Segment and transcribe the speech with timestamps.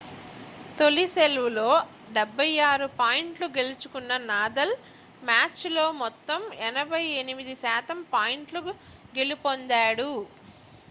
[0.77, 1.65] తొలి సెర్వ్లో
[2.13, 4.73] 76 పాయింట్లు గెలుచుకున్న నాదల్
[5.21, 8.61] మ్యాచ్లో మొత్తం 88% పాయింట్లు
[9.13, 10.11] గెలుపొందాడు